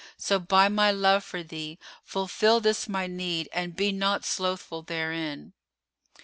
So, 0.17 0.39
by 0.39 0.67
my 0.67 0.89
love 0.89 1.23
for 1.23 1.43
thee, 1.43 1.77
fulfil 2.03 2.59
this 2.59 2.89
my 2.89 3.05
need 3.05 3.47
and 3.53 3.75
be 3.75 3.91
not 3.91 4.25
slothful 4.25 4.81
therein." 4.81 5.53